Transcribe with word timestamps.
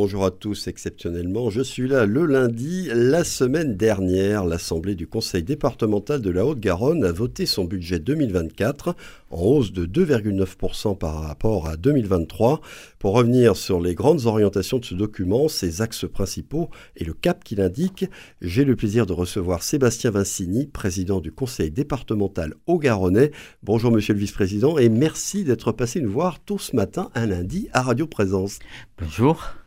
bonjour 0.00 0.24
à 0.24 0.30
tous 0.30 0.66
exceptionnellement. 0.66 1.50
Je 1.50 1.60
suis 1.60 1.86
là 1.86 2.06
le 2.06 2.24
lundi. 2.24 2.88
La 2.90 3.22
semaine 3.22 3.76
dernière, 3.76 4.46
l'Assemblée 4.46 4.94
du 4.94 5.06
Conseil 5.06 5.42
départemental 5.42 6.22
de 6.22 6.30
la 6.30 6.46
Haute-Garonne 6.46 7.04
a 7.04 7.12
voté 7.12 7.44
son 7.44 7.66
budget 7.66 7.98
2024 7.98 8.96
en 9.30 9.42
hausse 9.42 9.72
de 9.72 9.84
2,9% 9.84 10.96
par 10.96 11.20
rapport 11.20 11.68
à 11.68 11.76
2023. 11.76 12.62
Pour 12.98 13.12
revenir 13.12 13.56
sur 13.56 13.78
les 13.78 13.94
grandes 13.94 14.24
orientations 14.24 14.78
de 14.78 14.86
ce 14.86 14.94
document, 14.94 15.48
ses 15.48 15.82
axes 15.82 16.06
principaux 16.10 16.70
et 16.96 17.04
le 17.04 17.12
cap 17.12 17.44
qu'il 17.44 17.60
indique, 17.60 18.06
j'ai 18.40 18.64
le 18.64 18.76
plaisir 18.76 19.04
de 19.04 19.12
recevoir 19.12 19.62
Sébastien 19.62 20.12
Vincini, 20.12 20.66
président 20.66 21.20
du 21.20 21.30
Conseil 21.30 21.70
départemental 21.70 22.54
Haut-Garonnais. 22.66 23.32
Bonjour 23.62 23.92
monsieur 23.92 24.14
le 24.14 24.20
vice-président 24.20 24.78
et 24.78 24.88
merci 24.88 25.44
d'être 25.44 25.72
passé 25.72 26.00
nous 26.00 26.10
voir 26.10 26.40
tout 26.40 26.58
ce 26.58 26.74
matin 26.74 27.10
un 27.14 27.26
lundi 27.26 27.68
à 27.74 27.82
Radio 27.82 28.06
Présence. 28.06 28.60
Bonjour. 28.98 29.59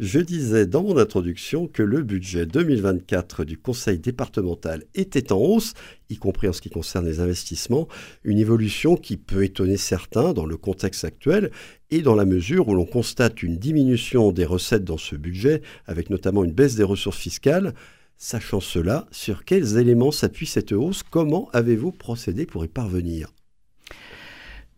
Je 0.00 0.18
disais 0.18 0.64
dans 0.64 0.82
mon 0.82 0.96
introduction 0.96 1.66
que 1.66 1.82
le 1.82 2.02
budget 2.02 2.46
2024 2.46 3.44
du 3.44 3.58
Conseil 3.58 3.98
départemental 3.98 4.84
était 4.94 5.30
en 5.30 5.36
hausse, 5.36 5.74
y 6.08 6.16
compris 6.16 6.48
en 6.48 6.54
ce 6.54 6.62
qui 6.62 6.70
concerne 6.70 7.04
les 7.04 7.20
investissements, 7.20 7.86
une 8.24 8.38
évolution 8.38 8.96
qui 8.96 9.18
peut 9.18 9.44
étonner 9.44 9.76
certains 9.76 10.32
dans 10.32 10.46
le 10.46 10.56
contexte 10.56 11.04
actuel 11.04 11.50
et 11.90 12.00
dans 12.00 12.14
la 12.14 12.24
mesure 12.24 12.68
où 12.68 12.74
l'on 12.74 12.86
constate 12.86 13.42
une 13.42 13.58
diminution 13.58 14.32
des 14.32 14.46
recettes 14.46 14.84
dans 14.84 14.96
ce 14.96 15.16
budget, 15.16 15.60
avec 15.84 16.08
notamment 16.08 16.44
une 16.44 16.54
baisse 16.54 16.76
des 16.76 16.82
ressources 16.82 17.18
fiscales. 17.18 17.74
Sachant 18.16 18.60
cela, 18.60 19.06
sur 19.10 19.44
quels 19.44 19.76
éléments 19.76 20.12
s'appuie 20.12 20.46
cette 20.46 20.72
hausse? 20.72 21.02
Comment 21.02 21.50
avez-vous 21.52 21.92
procédé 21.92 22.46
pour 22.46 22.64
y 22.64 22.68
parvenir? 22.68 23.34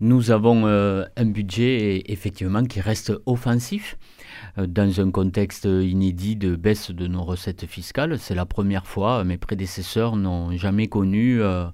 Nous 0.00 0.32
avons 0.32 0.66
euh, 0.66 1.04
un 1.16 1.26
budget 1.26 2.02
effectivement 2.06 2.64
qui 2.64 2.80
reste 2.80 3.12
offensif. 3.24 3.96
Euh, 4.58 4.66
dans 4.66 5.00
un 5.00 5.10
contexte 5.10 5.64
inédit 5.64 6.36
de 6.36 6.56
baisse 6.56 6.90
de 6.90 7.06
nos 7.06 7.22
recettes 7.22 7.66
fiscales. 7.66 8.18
C'est 8.18 8.34
la 8.34 8.44
première 8.44 8.86
fois, 8.86 9.24
mes 9.24 9.38
prédécesseurs 9.38 10.16
n'ont 10.16 10.54
jamais 10.56 10.88
connu 10.88 11.40
euh, 11.40 11.66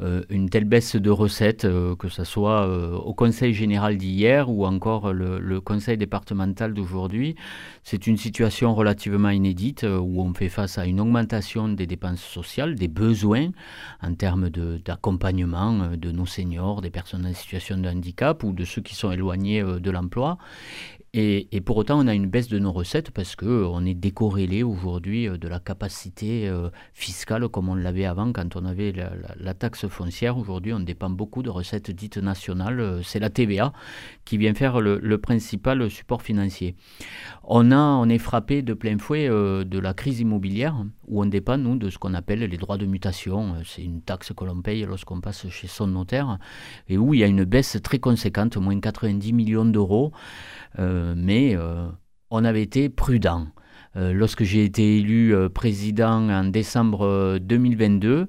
euh, 0.00 0.22
une 0.30 0.50
telle 0.50 0.64
baisse 0.64 0.96
de 0.96 1.10
recettes, 1.10 1.66
que 1.98 2.08
ce 2.08 2.24
soit 2.24 2.66
au 2.98 3.14
Conseil 3.14 3.54
général 3.54 3.96
d'hier 3.96 4.50
ou 4.50 4.66
encore 4.66 5.12
le, 5.12 5.60
Conseil 5.60 5.96
départemental 5.96 6.74
d'aujourd'hui. 6.74 7.36
C'est 7.84 8.06
une 8.06 8.16
situation 8.16 8.74
relativement 8.74 9.30
inédite 9.30 9.84
où 9.84 10.20
on 10.20 10.34
fait 10.34 10.48
face 10.48 10.78
à 10.78 10.86
une 10.86 11.00
augmentation 11.00 11.68
des 11.68 11.86
dépenses 11.86 12.22
sociales, 12.22 12.74
des 12.74 12.88
besoins 12.88 13.50
en 14.02 14.14
termes 14.14 14.50
d'accompagnement 14.50 15.90
de, 15.90 15.96
de 15.96 16.10
nos 16.10 16.26
seniors, 16.26 16.82
des 16.82 16.90
personnes 16.90 17.24
en 17.26 17.32
situation 17.32 17.78
de 17.78 17.88
handicap 17.88 18.42
ou 18.42 18.52
de 18.52 18.64
ceux 18.64 18.82
qui 18.82 18.94
sont 18.94 19.12
éloignés 19.12 19.62
de 19.62 19.90
l'emploi. 19.90 20.38
Et, 21.16 21.60
pour 21.60 21.76
autant, 21.76 22.00
on 22.00 22.08
a 22.08 22.14
une 22.14 22.26
baisse 22.26 22.48
de 22.48 22.58
nos 22.58 22.72
recettes 22.72 23.12
parce 23.12 23.36
qu'on 23.36 23.86
est 23.86 23.94
décorrélé 23.94 24.64
aujourd'hui 24.64 25.28
euh, 25.28 25.38
de 25.38 25.46
la 25.46 25.60
capacité 25.60 26.48
euh, 26.48 26.70
fiscale 26.92 27.46
comme 27.48 27.68
on 27.68 27.76
l'avait 27.76 28.04
avant 28.04 28.32
quand 28.32 28.56
on 28.56 28.64
avait 28.64 28.92
la, 28.92 29.54
taxe 29.54 29.86
foncière. 29.86 30.36
Aujourd'hui, 30.36 30.72
on 30.72 30.80
dépend 30.80 31.10
beaucoup 31.10 31.44
de 31.44 31.50
recettes 31.50 31.92
dites 31.92 32.16
nationales. 32.16 32.80
Euh, 32.80 33.02
c'est 33.04 33.20
la 33.20 33.30
TVA 33.30 33.72
qui 34.24 34.38
vient 34.38 34.54
faire 34.54 34.80
le, 34.80 35.16
principal 35.18 35.88
support 35.88 36.20
financier. 36.20 36.74
On, 37.44 37.70
a, 37.70 37.78
on 37.78 38.08
est 38.08 38.18
frappé 38.18 38.62
de 38.62 38.74
plein 38.74 38.98
fouet 38.98 39.28
de 39.28 39.78
la 39.78 39.94
crise 39.94 40.18
immobilière 40.18 40.84
où 41.08 41.22
on 41.22 41.26
dépend, 41.26 41.58
nous, 41.58 41.76
de 41.76 41.90
ce 41.90 41.98
qu'on 41.98 42.14
appelle 42.14 42.40
les 42.40 42.56
droits 42.56 42.78
de 42.78 42.86
mutation. 42.86 43.56
C'est 43.64 43.82
une 43.82 44.02
taxe 44.02 44.32
que 44.36 44.44
l'on 44.44 44.62
paye 44.62 44.84
lorsqu'on 44.84 45.20
passe 45.20 45.48
chez 45.48 45.66
son 45.66 45.86
notaire 45.86 46.38
et 46.88 46.98
où 46.98 47.14
il 47.14 47.20
y 47.20 47.24
a 47.24 47.26
une 47.26 47.44
baisse 47.44 47.78
très 47.82 47.98
conséquente, 47.98 48.56
moins 48.56 48.78
90 48.78 49.32
millions 49.32 49.64
d'euros. 49.64 50.12
Euh, 50.78 51.14
mais 51.16 51.54
euh, 51.56 51.86
on 52.30 52.44
avait 52.44 52.62
été 52.62 52.88
prudent. 52.88 53.46
Euh, 53.96 54.12
lorsque 54.12 54.42
j'ai 54.42 54.64
été 54.64 54.98
élu 54.98 55.34
président 55.54 56.28
en 56.30 56.44
décembre 56.44 57.38
2022, 57.40 58.26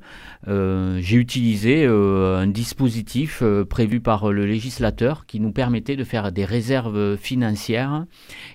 j'ai 0.47 1.16
utilisé 1.16 1.85
un 1.85 2.47
dispositif 2.47 3.44
prévu 3.69 4.00
par 4.00 4.31
le 4.31 4.45
législateur 4.45 5.25
qui 5.25 5.39
nous 5.39 5.51
permettait 5.51 5.95
de 5.95 6.03
faire 6.03 6.31
des 6.31 6.45
réserves 6.45 7.17
financières 7.17 8.06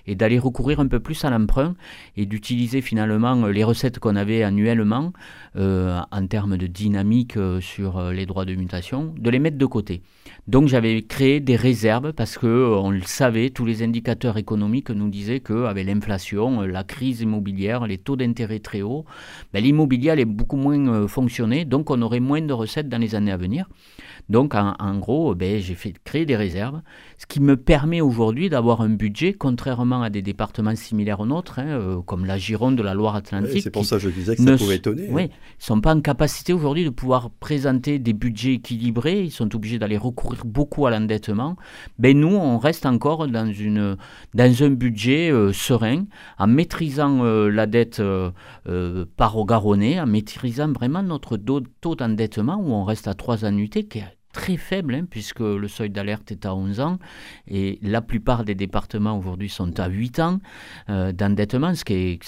et 0.07 0.15
d'aller 0.15 0.39
recourir 0.39 0.79
un 0.79 0.87
peu 0.87 0.99
plus 0.99 1.23
à 1.25 1.29
l'emprunt 1.29 1.75
et 2.15 2.25
d'utiliser 2.25 2.81
finalement 2.81 3.47
les 3.47 3.63
recettes 3.63 3.99
qu'on 3.99 4.15
avait 4.15 4.43
annuellement 4.43 5.11
en 5.55 6.27
termes 6.27 6.57
de 6.57 6.67
dynamique 6.67 7.37
sur 7.59 8.11
les 8.11 8.25
droits 8.25 8.45
de 8.45 8.55
mutation, 8.55 9.13
de 9.17 9.29
les 9.29 9.39
mettre 9.39 9.57
de 9.57 9.65
côté. 9.65 10.01
Donc 10.47 10.67
j'avais 10.67 11.01
créé 11.03 11.39
des 11.39 11.55
réserves 11.55 12.13
parce 12.13 12.37
que 12.37 12.47
euh, 12.47 12.75
on 12.75 12.89
le 12.89 13.03
savait, 13.03 13.51
tous 13.51 13.65
les 13.65 13.83
indicateurs 13.83 14.37
économiques 14.37 14.89
nous 14.89 15.09
disaient 15.09 15.39
qu'avec 15.39 15.85
l'inflation, 15.85 16.63
euh, 16.63 16.65
la 16.65 16.83
crise 16.83 17.00
immobilière, 17.09 17.87
les 17.87 17.97
taux 17.97 18.15
d'intérêt 18.15 18.59
très 18.59 18.81
hauts, 18.81 19.05
ben, 19.53 19.63
l'immobilier 19.63 20.11
allait 20.11 20.25
beaucoup 20.25 20.57
moins 20.57 20.87
euh, 20.87 21.07
fonctionner, 21.07 21.65
donc 21.65 21.89
on 21.89 22.01
aurait 22.01 22.19
moins 22.19 22.41
de 22.41 22.53
recettes 22.53 22.89
dans 22.89 22.97
les 22.97 23.15
années 23.15 23.31
à 23.31 23.37
venir. 23.37 23.67
Donc 24.29 24.55
en, 24.55 24.97
gros, 24.99 25.35
ben, 25.35 25.59
j'ai 25.59 25.75
fait 25.75 25.93
créer 26.03 26.25
des 26.25 26.35
réserves, 26.35 26.81
ce 27.17 27.25
qui 27.25 27.41
me 27.41 27.57
permet 27.57 27.99
aujourd'hui 27.99 28.49
d'avoir 28.49 28.81
un 28.81 28.89
budget, 28.89 29.33
contrairement 29.33 30.03
à 30.03 30.09
des 30.09 30.21
départements 30.21 30.75
similaires 30.75 31.19
aux 31.19 31.25
nôtres, 31.25 31.59
hein, 31.59 32.01
comme 32.05 32.25
la 32.25 32.37
Gironde 32.37 32.77
de 32.77 32.83
la 32.83 32.93
Loire-Atlantique. 32.93 33.63
c'est 33.63 33.71
pour 33.71 33.85
ça 33.85 33.97
que 33.97 34.03
je 34.03 34.09
disais 34.09 34.35
que 34.35 34.43
ça 34.43 34.57
pouvait 34.57 34.75
étonner. 34.75 35.07
Oui, 35.09 35.23
ils 35.23 35.25
ne 35.25 35.65
sont 35.65 35.81
pas 35.81 35.93
en 35.93 36.01
capacité 36.01 36.53
aujourd'hui 36.53 36.85
de 36.85 36.89
pouvoir 36.89 37.29
présenter 37.29 37.99
des 37.99 38.13
budgets 38.13 38.53
équilibrés, 38.53 39.23
ils 39.23 39.31
sont 39.31 39.53
obligés 39.55 39.79
d'aller 39.79 39.97
recourir 39.97 40.45
beaucoup 40.45 40.85
à 40.85 40.91
l'endettement, 40.91 41.57
ben 41.99 42.17
nous, 42.17 42.35
on 42.35 42.57
reste 42.57 42.85
encore 42.85 43.27
dans, 43.27 43.51
une, 43.51 43.97
dans 44.33 44.63
un 44.63 44.69
budget 44.69 45.31
euh, 45.31 45.51
serein, 45.53 46.05
en 46.37 46.47
maîtrisant 46.47 46.90
euh, 46.99 47.49
la 47.49 47.65
dette 47.65 47.99
euh, 47.99 48.31
par 49.17 49.37
au 49.37 49.45
en 49.49 50.05
maîtrisant 50.05 50.71
vraiment 50.71 51.03
notre 51.03 51.37
taux 51.37 51.95
d'endettement, 51.95 52.57
où 52.57 52.71
on 52.73 52.83
reste 52.83 53.07
à 53.07 53.13
trois 53.13 53.45
annuités, 53.45 53.85
qui 53.85 53.99
est 53.99 54.17
très 54.33 54.57
faible, 54.57 54.95
hein, 54.95 55.05
puisque 55.09 55.41
le 55.41 55.67
seuil 55.67 55.89
d'alerte 55.89 56.31
est 56.31 56.45
à 56.45 56.55
11 56.55 56.79
ans, 56.79 56.99
et 57.47 57.79
la 57.81 58.01
plupart 58.01 58.45
des 58.45 58.55
départements 58.55 59.17
aujourd'hui 59.17 59.49
sont 59.49 59.77
à 59.79 59.87
8 59.87 60.19
ans 60.19 60.39
d'endettement, 60.87 61.75
ce 61.75 61.83
qui 61.83 62.19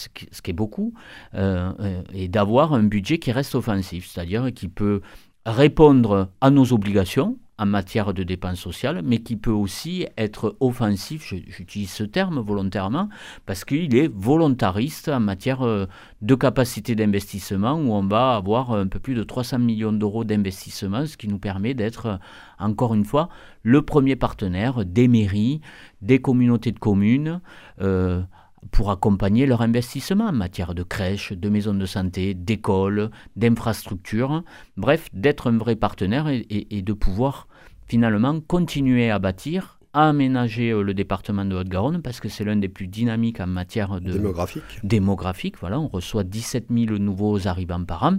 est 0.46 0.54
beaucoup, 0.54 0.94
et 1.34 2.28
d'avoir 2.28 2.74
un 2.74 2.84
budget 2.84 3.20
qui 3.20 3.32
reste 3.32 3.56
offensif, 3.56 4.06
c'est-à-dire 4.08 4.52
qui 4.54 4.68
peut 4.68 5.00
répondre 5.46 6.30
à 6.42 6.50
nos 6.50 6.74
obligations, 6.74 7.38
en 7.60 7.66
matière 7.68 8.14
de 8.14 8.24
dépenses 8.24 8.60
sociales, 8.60 9.02
mais 9.04 9.20
qui 9.20 9.36
peut 9.36 9.52
aussi 9.52 10.08
être 10.18 10.56
offensif, 10.60 11.34
j'utilise 11.48 11.92
ce 11.92 12.04
terme 12.04 12.40
volontairement, 12.40 13.10
parce 13.46 13.64
qu'il 13.64 13.96
est 13.96 14.12
volontariste 14.14 15.10
en 15.10 15.20
matière 15.20 15.62
euh, 15.62 15.86
de 16.22 16.36
capacité 16.36 16.96
d'investissement, 16.96 17.74
où 17.74 17.94
on 17.94 18.08
va 18.08 18.36
avoir 18.36 18.72
un 18.72 18.88
peu 18.88 19.00
plus 19.00 19.14
de 19.14 19.24
300 19.24 19.60
millions 19.60 19.94
d'euros 19.94 20.24
d'investissement, 20.24 21.06
ce 21.06 21.16
qui 21.16 21.28
nous 21.28 21.38
permet 21.38 21.76
d'être, 21.76 22.06
euh, 22.08 22.18
encore 22.58 22.96
une 22.96 23.06
fois, 23.06 23.30
le 23.62 23.84
premier 23.84 24.16
partenaire 24.16 24.84
des 24.84 25.08
mairies, 25.08 25.62
des 26.02 26.20
communautés 26.20 26.72
de 26.72 26.80
communes, 26.80 27.40
euh, 27.82 28.24
pour 28.72 28.92
accompagner 28.92 29.46
leur 29.46 29.62
investissement 29.62 30.26
en 30.26 30.34
matière 30.34 30.74
de 30.74 30.84
crèches, 30.84 31.34
de 31.34 31.50
maisons 31.50 31.74
de 31.74 31.86
santé, 31.86 32.34
d'écoles, 32.34 33.10
d'infrastructures, 33.36 34.44
bref, 34.78 35.10
d'être 35.14 35.50
un 35.50 35.58
vrai 35.58 35.76
partenaire 35.76 36.28
et, 36.28 36.82
de 36.82 36.94
pouvoir 36.94 37.48
finalement 37.88 38.40
continuer 38.40 39.10
à 39.10 39.20
bâtir 39.20 39.80
à 39.94 40.10
aménager 40.10 40.72
euh, 40.72 40.82
le 40.82 40.96
département 40.96 41.46
de 41.46 41.56
Haute-Garonne 41.56 42.02
parce 42.02 42.20
que 42.20 42.28
c'est 42.28 42.44
l'un 42.44 42.56
des 42.56 42.68
plus 42.68 42.88
dynamiques 42.88 43.40
en 43.40 43.48
matière 43.48 44.02
de 44.02 44.14
démographique. 44.14 44.64
démographique. 44.84 45.60
Voilà, 45.60 45.80
on 45.80 45.88
reçoit 45.88 46.24
17 46.24 46.70
000 46.72 46.98
nouveaux 46.98 47.48
arrivants 47.48 47.84
par 47.86 48.04
an. 48.04 48.18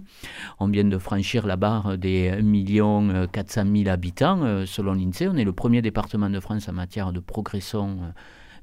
On 0.61 0.69
vient 0.69 0.85
de 0.85 0.99
franchir 0.99 1.47
la 1.47 1.57
barre 1.57 1.99
des 1.99 2.31
1 2.31 3.27
400 3.27 3.65
000 3.75 3.89
habitants 3.89 4.43
euh, 4.45 4.67
selon 4.67 4.93
l'INSEE. 4.95 5.29
On 5.29 5.37
est 5.37 5.45
le 5.45 5.53
premier 5.53 5.83
département 5.83 6.31
de 6.31 6.39
France 6.39 6.69
en 6.69 6.73
matière 6.73 7.13
de 7.13 7.19
progression 7.19 7.99
euh, 8.03 8.11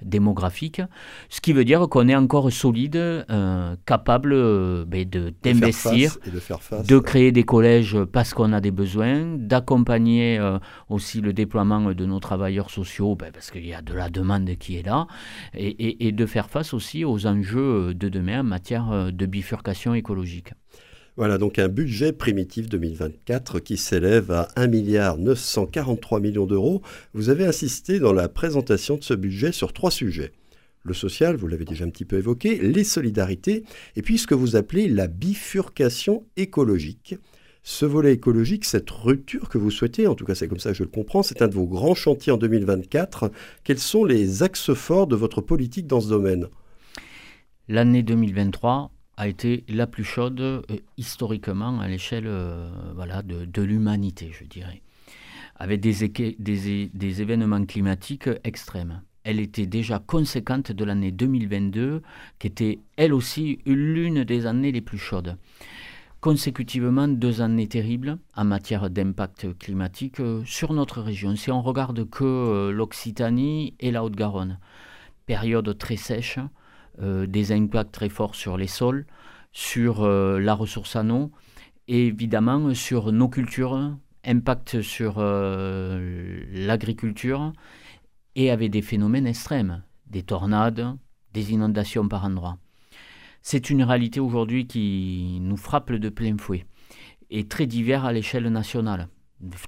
démographique, 0.01 0.81
ce 1.29 1.41
qui 1.41 1.53
veut 1.53 1.65
dire 1.65 1.87
qu'on 1.89 2.07
est 2.07 2.15
encore 2.15 2.51
solide, 2.51 2.95
euh, 2.95 3.75
capable 3.85 4.33
euh, 4.33 4.85
ben, 4.85 5.07
d'investir, 5.43 6.17
de, 6.25 6.83
de, 6.87 6.99
créer 6.99 7.31
des 7.31 7.43
collèges 7.43 7.97
parce 8.11 8.33
qu'on 8.33 8.53
a 8.53 8.61
des 8.61 8.71
besoins, 8.71 9.37
d'accompagner 9.37 10.37
euh, 10.39 10.59
aussi 10.89 11.21
le 11.21 11.33
déploiement 11.33 11.93
de 11.93 12.05
nos 12.05 12.19
travailleurs 12.19 12.69
sociaux 12.69 13.15
ben, 13.15 13.31
parce 13.31 13.51
qu'il 13.51 13.65
y 13.65 13.73
a 13.73 13.81
de 13.81 13.93
la 13.93 14.09
demande 14.09 14.49
qui 14.57 14.77
est 14.77 14.85
là, 14.85 15.07
et, 15.53 16.07
et 16.07 16.11
de 16.11 16.25
faire 16.25 16.49
face 16.49 16.73
aussi 16.73 17.05
aux 17.05 17.27
enjeux 17.27 17.93
de 17.93 18.09
demain 18.09 18.41
en 18.41 18.43
matière 18.43 19.11
de 19.11 19.25
bifurcation 19.25 19.93
écologique. 19.93 20.53
Voilà 21.21 21.37
donc 21.37 21.59
un 21.59 21.67
budget 21.67 22.13
primitif 22.13 22.67
2024 22.67 23.59
qui 23.59 23.77
s'élève 23.77 24.31
à 24.31 24.47
1 24.55 24.65
milliard 24.65 25.19
943 25.19 26.19
millions 26.19 26.47
d'euros. 26.47 26.81
Vous 27.13 27.29
avez 27.29 27.45
insisté 27.45 27.99
dans 27.99 28.11
la 28.11 28.27
présentation 28.27 28.97
de 28.97 29.03
ce 29.03 29.13
budget 29.13 29.51
sur 29.51 29.71
trois 29.71 29.91
sujets. 29.91 30.31
Le 30.81 30.95
social, 30.95 31.35
vous 31.35 31.45
l'avez 31.45 31.63
déjà 31.63 31.85
un 31.85 31.91
petit 31.91 32.05
peu 32.05 32.17
évoqué, 32.17 32.57
les 32.57 32.83
solidarités, 32.83 33.65
et 33.95 34.01
puis 34.01 34.17
ce 34.17 34.25
que 34.25 34.33
vous 34.33 34.55
appelez 34.55 34.87
la 34.87 35.05
bifurcation 35.05 36.25
écologique. 36.37 37.13
Ce 37.61 37.85
volet 37.85 38.13
écologique, 38.13 38.65
cette 38.65 38.89
rupture 38.89 39.47
que 39.47 39.59
vous 39.59 39.69
souhaitez, 39.69 40.07
en 40.07 40.15
tout 40.15 40.25
cas 40.25 40.33
c'est 40.33 40.47
comme 40.47 40.57
ça 40.57 40.71
que 40.71 40.77
je 40.77 40.83
le 40.83 40.89
comprends, 40.89 41.21
c'est 41.21 41.43
un 41.43 41.47
de 41.47 41.53
vos 41.53 41.67
grands 41.67 41.93
chantiers 41.93 42.31
en 42.31 42.37
2024. 42.37 43.31
Quels 43.63 43.77
sont 43.77 44.05
les 44.05 44.41
axes 44.41 44.73
forts 44.73 45.05
de 45.05 45.15
votre 45.15 45.41
politique 45.41 45.85
dans 45.85 46.01
ce 46.01 46.09
domaine? 46.09 46.47
L'année 47.67 48.01
2023 48.01 48.89
a 49.21 49.27
été 49.27 49.63
la 49.69 49.85
plus 49.85 50.03
chaude 50.03 50.41
euh, 50.41 50.61
historiquement 50.97 51.79
à 51.79 51.87
l'échelle 51.87 52.25
euh, 52.25 52.71
voilà, 52.95 53.21
de, 53.21 53.61
l'humanité, 53.61 54.31
je 54.33 54.45
dirais, 54.45 54.81
avec 55.57 55.79
des, 55.79 57.21
événements 57.21 57.63
climatiques 57.65 58.31
extrêmes. 58.43 59.03
Elle 59.23 59.39
était 59.39 59.67
déjà 59.67 59.99
conséquente 59.99 60.71
de 60.71 60.83
l'année 60.83 61.11
2022, 61.11 62.01
qui 62.39 62.47
était 62.47 62.79
elle 62.97 63.13
aussi 63.13 63.59
l'une 63.67 64.23
des 64.23 64.47
années 64.47 64.71
les 64.71 64.81
plus 64.81 64.97
chaudes. 64.97 65.37
Consécutivement 66.19 67.07
deux 67.07 67.41
années 67.41 67.67
terribles 67.67 68.17
en 68.35 68.45
matière 68.45 68.89
d'impact 68.89 69.55
climatique 69.59 70.19
euh, 70.19 70.41
sur 70.45 70.73
notre 70.73 70.99
région. 70.99 71.35
Si 71.35 71.51
on 71.51 71.61
regarde 71.61 72.09
que 72.09 72.71
l'Occitanie 72.71 73.75
et 73.79 73.91
la 73.91 74.03
Haute-Garonne, 74.03 74.57
période 75.27 75.77
très 75.77 75.95
sèche, 75.95 76.39
des 76.99 77.51
impacts 77.51 77.91
très 77.91 78.09
forts 78.09 78.35
sur 78.35 78.57
les 78.57 78.67
sols, 78.67 79.05
sur 79.51 80.07
la 80.07 80.53
ressource 80.53 80.95
en 80.95 81.09
eau, 81.09 81.31
et 81.87 82.07
évidemment 82.07 82.73
sur 82.73 83.11
nos 83.11 83.29
cultures, 83.29 83.97
impact 84.25 84.81
sur 84.81 85.19
l'agriculture, 85.19 87.53
et 88.35 88.51
avec 88.51 88.71
des 88.71 88.81
phénomènes 88.81 89.27
extrêmes, 89.27 89.83
des 90.07 90.23
tornades, 90.23 90.97
des 91.33 91.53
inondations 91.53 92.07
par 92.07 92.25
endroits. 92.25 92.57
C'est 93.41 93.69
une 93.69 93.83
réalité 93.83 94.19
aujourd'hui 94.19 94.67
qui 94.67 95.39
nous 95.41 95.57
frappe 95.57 95.91
de 95.91 96.09
plein 96.09 96.37
fouet 96.37 96.65
et 97.31 97.47
très 97.47 97.65
divers 97.65 98.05
à 98.05 98.13
l'échelle 98.13 98.47
nationale. 98.49 99.07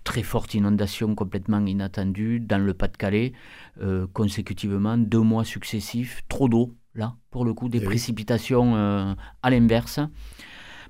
très 0.03 0.21
forte 0.21 0.53
inondation 0.53 1.15
complètement 1.15 1.65
inattendue 1.65 2.39
dans 2.39 2.63
le 2.63 2.75
Pas-de-Calais, 2.75 3.33
euh, 3.81 4.05
consécutivement 4.13 4.97
deux 4.97 5.21
mois 5.21 5.43
successifs, 5.43 6.21
trop 6.29 6.47
d'eau, 6.47 6.75
là, 6.95 7.15
pour 7.31 7.45
le 7.45 7.53
coup, 7.53 7.69
des 7.69 7.81
eh 7.81 7.85
précipitations 7.85 8.75
euh, 8.75 9.13
à 9.41 9.49
l'inverse. 9.49 9.99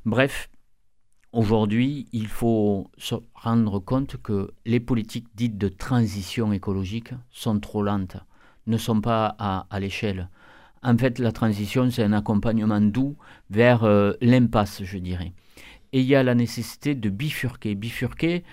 Bref, 0.06 0.50
aujourd'hui, 1.32 2.08
il 2.12 2.28
faut 2.28 2.90
se 2.98 3.16
rendre 3.34 3.80
compte 3.80 4.18
que 4.18 4.52
les 4.66 4.80
politiques 4.80 5.28
dites 5.36 5.58
de 5.58 5.70
transition 5.70 6.54
écologique 6.54 7.14
sont 7.32 7.60
trop 7.60 7.84
lentes, 7.84 8.18
ne 8.68 8.78
sont 8.78 9.02
pas 9.02 9.28
à 9.28 9.80
l'échelle 9.80 10.30
en 10.84 10.98
fait, 10.98 11.20
la 11.20 11.32
transition, 11.32 11.90
c'est 11.90 12.04
un 12.04 12.14
accompagnement 12.14 12.82
doux 12.82 13.16
vers 13.50 13.84
euh, 13.84 14.14
l'impasse, 14.22 14.84
je 14.84 14.98
dirais. 14.98 15.32
Et 15.94 16.02
il 16.02 16.06
y 16.06 16.16
a 16.16 16.24
la 16.24 16.36
nécessité 16.36 16.94
de 16.94 17.10
bifurquer. 17.10 17.76
Bifurquer, 17.76 18.44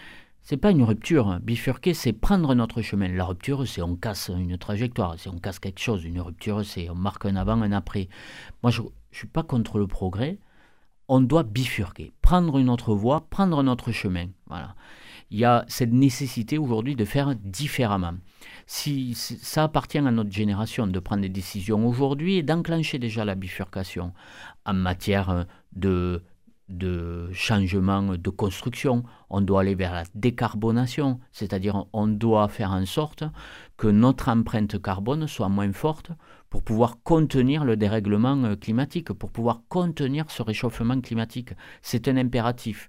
c'est 0.43 0.57
pas 0.57 0.71
une 0.71 0.83
rupture. 0.83 1.39
Bifurquer, 1.41 1.95
c'est 1.95 2.13
prendre 2.13 2.55
notre 2.55 2.83
chemin. 2.83 3.09
La 3.09 3.25
rupture, 3.25 3.67
c'est 3.67 3.83
on 3.83 3.97
casse 3.97 4.31
une 4.35 4.59
trajectoire, 4.59 5.15
c'est 5.19 5.29
on 5.29 5.39
casse 5.39 5.59
quelque 5.59 5.81
chose. 5.81 6.05
Une 6.05 6.21
rupture, 6.21 6.65
c'est 6.65 6.89
on 6.91 6.95
marque 6.95 7.27
un 7.27 7.37
avant, 7.37 7.61
un 7.61 7.73
après. 7.73 8.09
Moi, 8.63 8.71
je 8.71 8.83
ne 8.83 8.89
suis 9.13 9.29
pas 9.29 9.43
contre 9.43 9.79
le 9.79 9.87
progrès. 9.87 10.39
On 11.09 11.21
doit 11.21 11.43
bifurquer, 11.43 12.13
prendre 12.23 12.59
une 12.59 12.71
autre 12.71 12.95
voie, 12.95 13.27
prendre 13.31 13.63
notre 13.63 13.91
chemin. 13.91 14.27
Voilà. 14.47 14.75
Il 15.33 15.39
y 15.39 15.45
a 15.45 15.65
cette 15.69 15.93
nécessité 15.93 16.59
aujourd'hui 16.59 16.97
de 16.97 17.05
faire 17.05 17.35
différemment 17.37 18.15
si 18.67 19.15
ça 19.15 19.65
appartient 19.65 19.99
à 19.99 20.11
notre 20.11 20.33
génération 20.33 20.87
de 20.87 20.99
prendre 20.99 21.23
des 21.23 21.29
décisions 21.29 21.87
aujourd'hui 21.87 22.37
et 22.37 22.43
d'enclencher 22.43 22.99
déjà 22.99 23.25
la 23.25 23.35
bifurcation 23.35 24.13
en 24.65 24.75
matière 24.75 25.47
de, 25.73 26.23
de 26.71 27.29
changement 27.33 28.17
de 28.17 28.31
construction. 28.31 29.03
On 29.29 29.41
doit 29.41 29.63
aller 29.63 29.75
vers 29.75 29.93
la 29.93 30.05
décarbonation, 30.15 31.21
c'est-à-dire 31.33 31.85
on 31.93 32.07
doit 32.07 32.49
faire 32.49 32.71
en 32.71 32.87
sorte 32.87 33.25
que 33.77 33.89
notre 33.89 34.29
empreinte 34.29 34.81
carbone 34.81 35.27
soit 35.27 35.49
moins 35.49 35.73
forte 35.73 36.13
pour 36.49 36.63
pouvoir 36.63 37.03
contenir 37.03 37.65
le 37.65 37.77
dérèglement 37.77 38.45
euh, 38.45 38.57
climatique, 38.57 39.13
pour 39.13 39.31
pouvoir 39.31 39.63
contenir 39.69 40.31
ce 40.31 40.43
réchauffement 40.43 41.01
climatique. 41.01 41.51
C'est 41.83 42.09
un 42.09 42.17
impératif. 42.17 42.89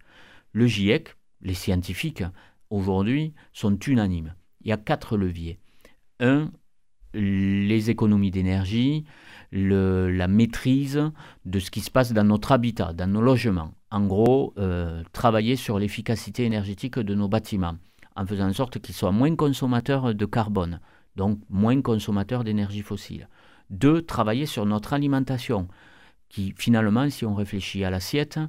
Le 0.52 0.68
GIEC, 0.68 1.16
les 1.42 1.54
scientifiques, 1.54 2.24
aujourd'hui, 2.70 3.34
sont 3.54 3.78
unanimes. 3.80 4.36
Il 4.62 4.70
y 4.70 4.74
a 4.74 4.78
quatre 4.78 5.18
leviers. 5.18 5.60
Un, 6.20 6.52
les 7.14 7.90
économies 7.90 8.32
d'énergie, 8.32 9.06
la 9.52 10.28
maîtrise 10.28 11.12
de 11.46 11.60
ce 11.60 11.72
qui 11.72 11.82
se 11.82 11.92
passe 11.92 12.14
dans 12.14 12.24
notre 12.24 12.52
habitat, 12.52 12.94
dans 12.94 13.08
nos 13.08 13.22
logements. 13.22 13.72
En 13.90 14.06
gros, 14.06 14.54
euh, 14.58 15.04
travailler 15.12 15.56
sur 15.56 15.78
l'efficacité 15.78 16.46
énergétique 16.46 16.98
de 16.98 17.16
nos 17.16 17.28
bâtiments, 17.28 17.76
en 18.16 18.26
faisant 18.26 18.48
en 18.48 18.54
sorte 18.54 18.80
qu'ils 18.80 18.96
soient 18.96 19.12
moins 19.12 19.36
consommateurs 19.36 20.16
de 20.16 20.26
carbone, 20.26 20.80
donc 21.18 21.40
moins 21.50 21.82
consommateurs 21.82 22.44
d'énergie 22.44 22.82
fossile. 22.82 23.28
Deux, 23.70 24.02
travailler 24.02 24.46
sur 24.46 24.66
notre 24.66 24.94
alimentation, 24.94 25.68
qui 26.30 26.54
finalement, 26.58 27.10
si 27.10 27.26
on 27.26 27.36
réfléchit 27.36 27.84
à 27.84 27.90
l'assiette, 27.90 28.40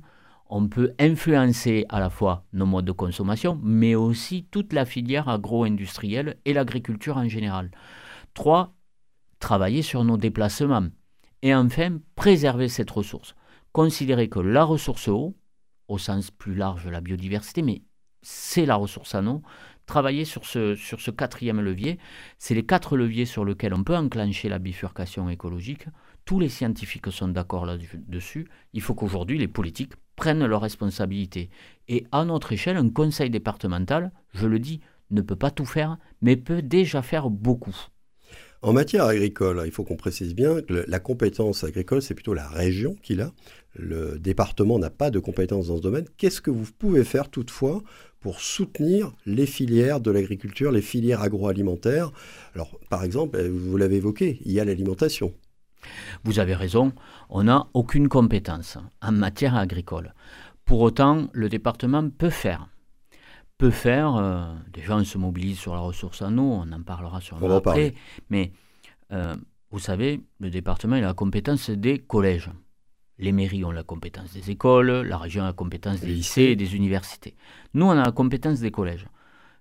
on 0.49 0.69
peut 0.69 0.93
influencer 1.01 1.87
à 1.89 1.99
la 1.99 2.11
fois 2.11 2.45
nos 2.53 2.67
modes 2.67 2.85
de 2.85 2.93
consommation, 2.93 3.59
mais 3.63 3.95
aussi 3.95 4.45
toute 4.51 4.73
la 4.73 4.85
filière 4.85 5.29
agro-industrielle 5.29 6.37
et 6.45 6.53
l'agriculture 6.53 7.17
en 7.17 7.27
général. 7.27 7.71
Trois, 8.35 8.75
travailler 9.39 9.83
sur 9.83 10.05
nos 10.05 10.17
déplacements. 10.17 10.89
Et 11.43 11.55
enfin, 11.55 11.99
préserver 12.15 12.69
cette 12.69 12.91
ressource. 12.91 13.35
Considérer 13.73 14.29
que 14.29 14.39
la 14.39 14.65
ressource 14.65 15.09
eau, 15.09 15.35
au 15.89 15.99
sens 15.99 16.31
plus 16.31 16.55
large 16.55 16.85
de 16.85 16.91
la 16.91 17.01
biodiversité, 17.01 17.63
mais 17.63 17.83
c'est 18.23 18.67
la 18.67 18.77
ressource 18.77 19.15
en 19.15 19.27
eau, 19.27 19.43
travailler 19.87 20.25
sur 20.25 20.47
ce, 20.47 20.75
sur 20.75 21.01
ce 21.01 21.11
quatrième 21.11 21.61
levier, 21.61 21.99
c'est 22.39 22.55
les 22.55 22.65
quatre 22.65 22.97
leviers 22.97 23.27
sur 23.27 23.45
lesquels 23.45 23.75
on 23.75 23.85
peut 23.85 23.97
enclencher 23.97 24.49
la 24.49 24.59
bifurcation 24.59 25.29
écologique. 25.29 25.87
Tous 26.25 26.39
les 26.39 26.49
scientifiques 26.49 27.11
sont 27.11 27.29
d'accord 27.29 27.67
là-dessus. 27.67 28.49
Il 28.73 28.81
faut 28.81 28.95
qu'aujourd'hui 28.95 29.39
les 29.39 29.49
politiques 29.49 29.95
prennent 30.15 30.47
leurs 30.47 30.61
responsabilités. 30.61 31.51
Et 31.89 32.07
à 32.13 32.25
notre 32.25 32.53
échelle, 32.53 32.77
un 32.77 32.91
conseil 32.91 33.29
départemental, 33.29 34.13
je 34.33 34.47
le 34.47 34.59
dis, 34.59 34.81
ne 35.11 35.21
peut 35.21 35.37
pas 35.37 35.51
tout 35.51 35.67
faire, 35.67 35.99
mais 36.21 36.37
peut 36.37 36.63
déjà 36.63 37.03
faire 37.03 37.29
beaucoup. 37.29 37.77
En 38.65 38.73
matière 38.73 39.07
agricole, 39.07 39.61
il 39.67 39.73
faut 39.73 39.83
qu'on 39.83 39.97
précise 39.97 40.37
bien 40.37 40.63
que 40.63 40.85
la 40.87 41.01
compétence 41.01 41.65
agricole, 41.65 42.01
c'est 42.01 42.15
plutôt 42.15 42.33
la 42.33 42.47
région 42.47 42.95
qui 43.03 43.17
l'a. 43.17 43.33
Le 43.75 44.21
département 44.21 44.79
n'a 44.79 44.89
pas 44.89 45.11
de 45.11 45.19
compétence 45.19 45.67
dans 45.67 45.79
ce 45.79 45.83
domaine. 45.83 46.05
Qu'est-ce 46.17 46.41
que 46.41 46.53
vous 46.53 46.67
pouvez 46.79 47.03
faire 47.03 47.29
toutefois 47.29 47.83
pour 48.21 48.41
soutenir 48.41 49.13
les 49.27 49.47
filières 49.47 50.01
de 50.01 50.13
l'agriculture, 50.13 50.71
les 50.71 50.81
filières 50.81 51.23
agroalimentaires? 51.23 52.13
Alors, 52.55 52.79
par 52.89 53.03
exemple, 53.03 53.43
vous 53.49 53.77
l'avez 53.77 53.97
évoqué, 53.97 54.39
il 54.45 54.53
y 54.53 54.61
a 54.61 54.65
l'alimentation. 54.65 55.35
Vous 56.23 56.39
avez 56.39 56.55
raison, 56.55 56.93
on 57.31 57.43
n'a 57.43 57.67
aucune 57.75 58.09
compétence 58.09 58.79
en 59.01 59.11
matière 59.11 59.57
agricole. 59.57 60.15
Pour 60.65 60.83
autant, 60.83 61.29
le 61.33 61.49
département 61.49 62.09
peut 62.11 62.31
faire. 62.31 62.69
Peut 63.63 63.71
faire, 63.71 64.17
euh, 64.17 64.43
déjà 64.73 64.97
on 64.97 65.05
se 65.05 65.19
mobilise 65.19 65.57
sur 65.57 65.73
la 65.73 65.79
ressource 65.79 66.21
en 66.21 66.37
eau, 66.37 66.51
on 66.51 66.73
en 66.73 66.83
parlera 66.83 67.21
sur 67.21 67.39
le 67.39 67.49
après, 67.49 67.95
mais 68.29 68.51
euh, 69.13 69.37
vous 69.71 69.79
savez, 69.79 70.21
le 70.41 70.51
département 70.51 70.97
a 70.97 71.01
la 71.01 71.15
compétence 71.15 71.71
des 71.71 72.01
collèges. 72.01 72.51
Les 73.21 73.31
mairies 73.31 73.65
ont 73.65 73.71
la 73.71 73.85
compétence 73.85 74.33
des 74.33 74.51
écoles, 74.51 74.91
la 74.91 75.17
région 75.17 75.45
a 75.45 75.47
la 75.47 75.53
compétence 75.53 76.01
des 76.01 76.09
lycées 76.09 76.43
et 76.43 76.57
des 76.57 76.75
universités. 76.75 77.37
Nous, 77.75 77.87
on 77.87 77.91
a 77.91 78.05
la 78.05 78.11
compétence 78.11 78.59
des 78.59 78.73
collèges. 78.73 79.07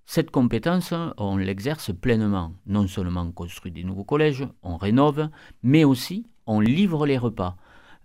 Cette 0.07 0.31
compétence, 0.31 0.95
on 1.17 1.37
l'exerce 1.37 1.93
pleinement. 1.93 2.53
Non 2.65 2.87
seulement 2.87 3.21
on 3.21 3.31
construit 3.31 3.71
des 3.71 3.83
nouveaux 3.83 4.03
collèges, 4.03 4.47
on 4.63 4.77
rénove, 4.77 5.29
mais 5.61 5.83
aussi 5.83 6.25
on 6.47 6.59
livre 6.59 7.05
les 7.05 7.19
repas. 7.19 7.55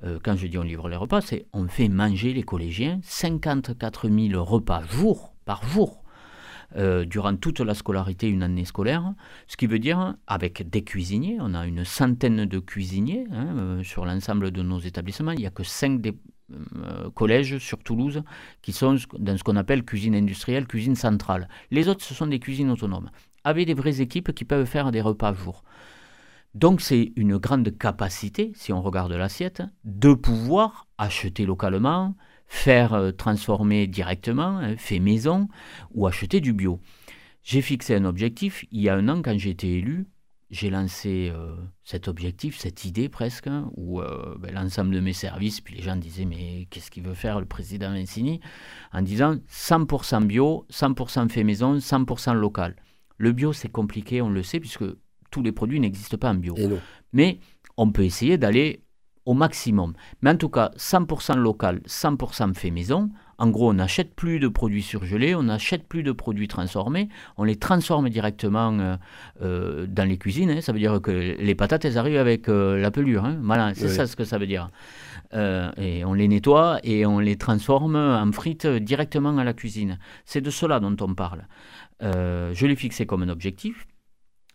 Euh, 0.05 0.19
quand 0.23 0.37
je 0.37 0.47
dis 0.47 0.59
on 0.59 0.63
livre 0.63 0.91
les 0.91 0.97
repas, 0.97 1.23
c'est 1.23 1.47
on 1.55 1.69
fait 1.69 1.89
manger 1.89 2.35
les 2.35 2.43
collégiens 2.43 3.01
54 3.03 4.11
000 4.11 4.45
repas 4.45 4.83
jour 4.83 5.36
par 5.47 5.67
jour. 5.67 6.03
Euh, 6.77 7.05
durant 7.05 7.37
toute 7.37 7.61
la 7.61 7.75
scolarité, 7.75 8.29
une 8.29 8.43
année 8.43 8.65
scolaire, 8.65 9.15
ce 9.47 9.57
qui 9.57 9.67
veut 9.67 9.79
dire 9.79 10.17
avec 10.27 10.69
des 10.69 10.83
cuisiniers, 10.83 11.39
on 11.41 11.55
a 11.55 11.65
une 11.65 11.85
centaine 11.85 12.45
de 12.45 12.59
cuisiniers 12.59 13.25
hein, 13.31 13.57
euh, 13.57 13.83
sur 13.85 14.05
l'ensemble 14.05 14.51
de 14.51 14.63
nos 14.63 14.81
établissements, 14.81 15.31
il 15.31 15.39
n'y 15.39 15.47
a 15.47 15.51
que 15.51 15.63
5 15.63 16.01
des, 16.01 16.19
euh, 16.53 17.09
collèges 17.11 17.59
sur 17.59 17.79
Toulouse 17.79 18.23
qui 18.63 18.73
sont 18.73 18.97
dans 19.19 19.37
ce 19.39 19.45
qu'on 19.45 19.57
appelle 19.57 19.85
cuisine 19.85 20.15
industrielle, 20.15 20.67
cuisine 20.67 20.97
centrale. 20.97 21.49
Les 21.71 21.89
autres, 21.89 22.05
ce 22.05 22.15
sont 22.15 22.27
des 22.27 22.41
cuisines 22.41 22.71
autonomes, 22.71 23.11
avec 23.45 23.67
des 23.67 23.75
vraies 23.75 24.01
équipes 24.01 24.33
qui 24.33 24.45
peuvent 24.45 24.67
faire 24.67 24.91
des 24.91 25.01
repas 25.01 25.33
jour. 25.35 25.63
Donc 26.55 26.81
c'est 26.81 27.13
une 27.17 27.37
grande 27.37 27.77
capacité, 27.77 28.53
si 28.55 28.73
on 28.73 28.81
regarde 28.81 29.13
l'assiette, 29.13 29.63
de 29.85 30.15
pouvoir 30.15 30.87
acheter 30.99 31.47
localement, 31.47 32.15
faire 32.47 32.95
euh, 32.95 33.13
transformer 33.13 33.87
directement, 33.87 34.59
hein, 34.59 34.77
fait 34.77 34.99
maison, 34.99 35.49
ou 35.93 36.07
acheter 36.07 36.41
du 36.41 36.53
bio. 36.53 36.81
J'ai 37.43 37.63
fixé 37.63 37.95
un 37.95 38.05
objectif, 38.05 38.65
il 38.71 38.83
y 38.83 38.89
a 38.89 38.95
un 38.95 39.09
an 39.09 39.23
quand 39.23 39.37
j'ai 39.39 39.51
été 39.51 39.79
élu, 39.79 40.07
j'ai 40.51 40.71
lancé 40.71 41.31
euh, 41.35 41.57
cet 41.85 42.07
objectif, 42.09 42.59
cette 42.59 42.85
idée 42.85 43.09
presque, 43.09 43.49
hein, 43.49 43.71
où 43.77 44.01
euh, 44.01 44.37
ben, 44.39 44.55
l'ensemble 44.55 44.95
de 44.95 45.01
mes 45.01 45.13
services, 45.13 45.61
puis 45.61 45.75
les 45.75 45.83
gens 45.83 45.97
disaient 45.97 46.25
mais 46.25 46.67
qu'est-ce 46.71 46.91
qu'il 46.91 47.03
veut 47.03 47.15
faire 47.15 47.41
le 47.41 47.47
président 47.47 47.93
Vincini 47.93 48.41
En 48.93 49.03
disant 49.03 49.37
100% 49.51 50.25
bio, 50.27 50.67
100% 50.71 51.29
fait 51.29 51.45
maison, 51.45 51.79
100% 51.79 52.35
local. 52.35 52.77
Le 53.19 53.33
bio 53.33 53.53
c'est 53.53 53.71
compliqué, 53.71 54.23
on 54.23 54.31
le 54.31 54.43
sait, 54.43 54.61
puisque 54.61 54.85
tous 55.31 55.43
les 55.43 55.53
produits 55.53 55.81
n'existent 55.81 56.19
pas 56.19 56.31
en 56.31 56.35
bio. 56.35 56.55
Mais 57.13 57.41
on 57.77 57.91
peut 57.91 58.05
essayer 58.05 58.39
d'aller 58.39 58.81
au 59.27 59.35
maximum. 59.35 59.93
Mais 60.23 60.31
en 60.31 60.37
tout 60.37 60.49
cas, 60.49 60.71
100% 60.77 61.37
local, 61.37 61.81
100% 61.87 62.55
fait 62.55 62.71
maison, 62.71 63.11
en 63.39 63.49
gros, 63.51 63.71
on 63.71 63.75
n'achète 63.75 64.15
plus 64.15 64.41
de 64.41 64.49
produits 64.49 64.83
surgelés, 64.83 65.35
on 65.35 65.45
n'achète 65.45 65.87
plus 65.87 66.03
de 66.03 66.13
produits 66.13 66.49
transformés, 66.49 67.09
on 67.37 67.45
les 67.45 67.57
transforme 67.57 68.09
directement 68.09 68.73
euh, 68.79 68.97
euh, 69.43 69.87
dans 69.87 70.09
les 70.09 70.17
cuisines. 70.17 70.51
Hein. 70.51 70.61
Ça 70.63 70.73
veut 70.73 70.79
dire 70.79 71.01
que 71.03 71.11
les 71.11 71.55
patates, 71.55 71.85
elles 71.85 71.99
arrivent 71.99 72.19
avec 72.19 72.49
euh, 72.49 72.81
la 72.81 72.91
pelure. 72.91 73.25
Hein. 73.25 73.39
Voilà, 73.43 73.75
c'est 73.75 73.89
ça 73.89 74.07
ce 74.07 74.17
que 74.17 74.25
ça 74.25 74.39
veut 74.39 74.47
dire. 74.47 74.71
et 75.35 76.05
on 76.05 76.15
les 76.15 76.29
nettoie 76.29 76.79
et 76.83 77.05
on 77.05 77.19
les 77.19 77.37
transforme 77.37 77.97
en 77.97 78.33
frites 78.33 78.67
directement 78.67 79.37
à 79.37 79.45
la 79.45 79.53
cuisine. 79.53 79.99
C'est 80.25 80.41
de 80.41 80.51
cela 80.51 80.81
dont 80.81 80.97
on 81.01 81.15
parle. 81.15 81.47
je 82.01 82.67
l'ai 82.67 82.77
fixé 82.77 83.05
comme 83.05 83.23
un 83.23 83.29
objectif. 83.29 83.87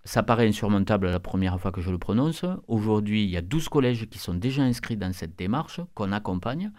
Ça 0.03 0.23
paraît 0.23 0.47
insurmontable 0.47 1.09
la 1.09 1.19
première 1.19 1.59
fois 1.59 1.71
que 1.71 1.81
je 1.81 1.91
le 1.91 1.99
prononce. 1.99 2.43
Aujourd'hui, 2.67 3.23
il 3.23 3.29
y 3.29 3.37
a 3.37 3.41
12 3.41 3.69
collèges 3.69 4.09
qui 4.09 4.17
sont 4.17 4.33
déjà 4.33 4.63
inscrits 4.63 4.97
dans 4.97 5.13
cette 5.13 5.37
démarche, 5.37 5.79
qu'on 5.93 6.11
accompagne. 6.11 6.71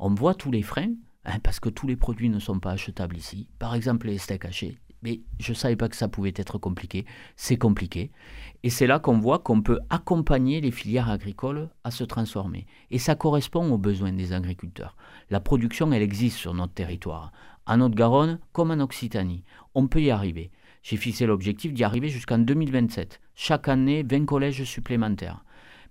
On 0.00 0.12
voit 0.12 0.34
tous 0.34 0.50
les 0.50 0.62
freins. 0.62 0.92
Hein, 1.26 1.38
parce 1.42 1.60
que 1.60 1.70
tous 1.70 1.86
les 1.86 1.96
produits 1.96 2.28
ne 2.28 2.38
sont 2.38 2.58
pas 2.58 2.72
achetables 2.72 3.16
ici. 3.16 3.48
Par 3.58 3.74
exemple, 3.74 4.08
les 4.08 4.18
steaks 4.18 4.44
hachés. 4.44 4.78
Mais 5.02 5.20
je 5.38 5.52
ne 5.52 5.56
savais 5.56 5.76
pas 5.76 5.88
que 5.88 5.96
ça 5.96 6.08
pouvait 6.08 6.32
être 6.34 6.58
compliqué. 6.58 7.06
C'est 7.36 7.56
compliqué. 7.56 8.10
Et 8.62 8.70
c'est 8.70 8.86
là 8.86 8.98
qu'on 8.98 9.18
voit 9.18 9.38
qu'on 9.38 9.62
peut 9.62 9.78
accompagner 9.90 10.60
les 10.60 10.70
filières 10.70 11.10
agricoles 11.10 11.68
à 11.84 11.90
se 11.90 12.04
transformer. 12.04 12.66
Et 12.90 12.98
ça 12.98 13.14
correspond 13.14 13.70
aux 13.70 13.78
besoins 13.78 14.12
des 14.12 14.32
agriculteurs. 14.32 14.96
La 15.30 15.40
production, 15.40 15.92
elle 15.92 16.02
existe 16.02 16.38
sur 16.38 16.54
notre 16.54 16.74
territoire. 16.74 17.32
En 17.66 17.80
Haute-Garonne 17.80 18.38
comme 18.52 18.70
en 18.70 18.80
Occitanie. 18.80 19.44
On 19.74 19.86
peut 19.86 20.02
y 20.02 20.10
arriver. 20.10 20.50
J'ai 20.84 20.98
fixé 20.98 21.24
l'objectif 21.24 21.72
d'y 21.72 21.82
arriver 21.82 22.10
jusqu'en 22.10 22.38
2027. 22.38 23.18
Chaque 23.34 23.68
année, 23.68 24.04
20 24.06 24.26
collèges 24.26 24.64
supplémentaires. 24.64 25.42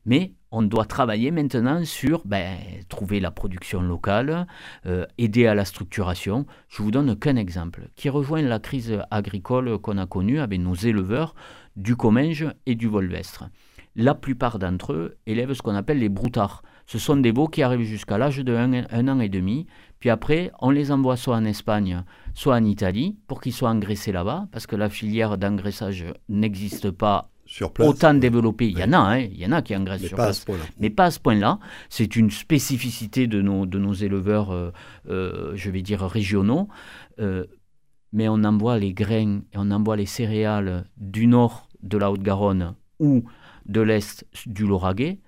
Mais 0.05 0.33
on 0.51 0.62
doit 0.62 0.85
travailler 0.85 1.31
maintenant 1.31 1.83
sur 1.83 2.21
ben, 2.25 2.59
trouver 2.89 3.19
la 3.19 3.31
production 3.31 3.81
locale, 3.81 4.45
euh, 4.85 5.07
aider 5.17 5.47
à 5.47 5.55
la 5.55 5.65
structuration. 5.65 6.45
Je 6.69 6.83
vous 6.83 6.91
donne 6.91 7.17
qu'un 7.17 7.38
exemple 7.38 7.88
qui 7.95 8.09
rejoint 8.09 8.43
la 8.43 8.59
crise 8.59 9.00
agricole 9.09 9.79
qu'on 9.79 9.97
a 9.97 10.05
connue 10.05 10.39
avec 10.39 10.59
nos 10.59 10.75
éleveurs 10.75 11.33
du 11.75 11.95
Comminges 11.95 12.53
et 12.67 12.75
du 12.75 12.88
Volvestre. 12.88 13.45
La 13.95 14.13
plupart 14.13 14.59
d'entre 14.59 14.93
eux 14.93 15.17
élèvent 15.25 15.53
ce 15.53 15.63
qu'on 15.63 15.73
appelle 15.73 16.00
les 16.00 16.09
broutards. 16.09 16.62
Ce 16.85 16.99
sont 16.99 17.17
des 17.17 17.31
veaux 17.31 17.47
qui 17.47 17.63
arrivent 17.63 17.85
jusqu'à 17.85 18.17
l'âge 18.17 18.39
de 18.39 18.55
un, 18.55 19.07
an 19.07 19.19
et 19.19 19.29
demi. 19.29 19.65
Puis 19.99 20.09
après, 20.09 20.51
on 20.59 20.69
les 20.69 20.91
envoie 20.91 21.15
soit 21.15 21.35
en 21.35 21.45
Espagne, 21.45 22.03
soit 22.33 22.55
en 22.55 22.63
Italie 22.65 23.17
pour 23.27 23.41
qu'ils 23.41 23.53
soient 23.53 23.69
engraissés 23.69 24.11
là-bas, 24.11 24.47
parce 24.51 24.67
que 24.67 24.75
la 24.75 24.89
filière 24.89 25.37
d'engraissage 25.37 26.05
n'existe 26.27 26.91
pas 26.91 27.29
autant 27.79 28.13
développé. 28.13 28.67
Il 28.67 28.79
y 28.79 28.83
en 28.83 28.93
a, 28.93 28.97
hein, 28.97 29.19
il 29.19 29.37
y 29.37 29.45
en 29.45 29.51
a 29.51 29.61
qui 29.61 29.75
engraissent 29.75 30.05
sur 30.05 30.15
place. 30.15 30.45
mais 30.79 30.89
pas 30.89 31.05
à 31.05 31.11
ce 31.11 31.19
point-là. 31.19 31.59
C'est 31.89 32.15
une 32.15 32.31
spécificité 32.31 33.27
de 33.27 33.41
nos, 33.41 33.65
de 33.65 33.79
nos 33.79 33.93
éleveurs, 33.93 34.51
euh, 34.51 34.71
euh, 35.09 35.51
je 35.55 35.69
vais 35.69 35.81
dire, 35.81 36.01
régionaux. 36.01 36.67
Euh, 37.19 37.45
mais 38.11 38.27
on 38.29 38.43
envoie 38.43 38.77
les 38.77 38.93
grains 38.93 39.41
et 39.53 39.57
on 39.57 39.71
envoie 39.71 39.95
les 39.95 40.05
céréales 40.05 40.85
du 40.97 41.27
nord 41.27 41.67
de 41.81 41.97
la 41.97 42.11
Haute-Garonne 42.11 42.75
ou 42.99 43.23
de 43.65 43.81
l'est 43.81 44.25
du 44.45 44.65
Lauragais, 44.67 45.19